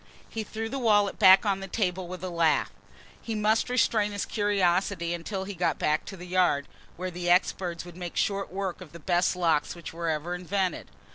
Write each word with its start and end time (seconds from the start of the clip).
He 0.27 0.43
threw 0.43 0.67
the 0.67 0.79
wallet 0.79 1.19
back 1.19 1.45
on 1.45 1.59
the 1.59 1.67
table 1.67 2.07
with 2.07 2.23
a 2.23 2.29
laugh. 2.31 2.71
He 3.21 3.35
must 3.35 3.69
restrain 3.69 4.13
his 4.13 4.25
curiosity 4.25 5.13
until 5.13 5.43
he 5.43 5.53
got 5.53 5.77
back 5.77 6.05
to 6.05 6.17
the 6.17 6.25
Yard, 6.25 6.67
where 6.97 7.11
the 7.11 7.29
experts 7.29 7.85
would 7.85 7.95
make 7.95 8.15
short 8.17 8.51
work 8.51 8.81
of 8.81 8.93
the 8.93 8.99
best 8.99 9.35
locks 9.35 9.75
which 9.75 9.93
were 9.93 10.09
ever 10.09 10.33
invented. 10.33 10.89